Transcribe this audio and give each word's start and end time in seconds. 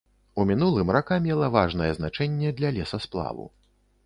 У 0.39 0.45
мінулым 0.51 0.89
рака 0.97 1.19
мела 1.27 1.49
важнае 1.57 1.91
значэнне 2.01 2.55
для 2.63 2.73
лесасплаву. 2.79 3.49